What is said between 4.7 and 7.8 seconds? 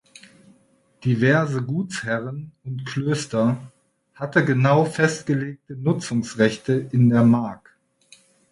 festgelegte Nutzungsrechte in der Mark.